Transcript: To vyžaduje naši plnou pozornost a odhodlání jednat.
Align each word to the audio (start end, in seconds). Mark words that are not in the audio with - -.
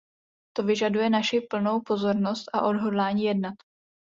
To 0.57 0.63
vyžaduje 0.65 1.09
naši 1.13 1.41
plnou 1.41 1.81
pozornost 1.81 2.45
a 2.53 2.61
odhodlání 2.61 3.23
jednat. 3.23 3.55